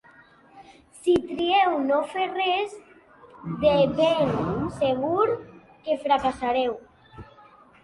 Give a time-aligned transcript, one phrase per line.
[1.01, 2.73] Si trieu no fer res,
[3.67, 4.35] de ben
[4.81, 5.29] segur
[5.85, 6.77] que fracassareu.